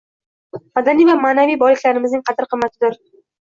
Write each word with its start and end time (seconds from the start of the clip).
Madaniy 0.79 1.07
va 1.09 1.15
ma’naviy 1.25 1.59
boyliklarimizning 1.65 2.25
qadr-qimmati 2.31 2.87
dir. 2.89 2.99